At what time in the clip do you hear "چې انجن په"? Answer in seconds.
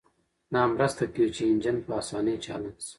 1.35-1.91